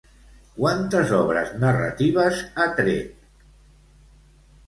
[0.53, 3.29] Quantes obres narratives ha tret?